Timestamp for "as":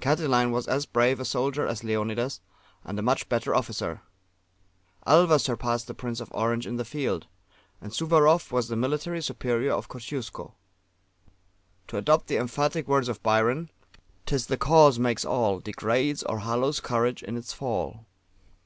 0.66-0.86, 1.66-1.84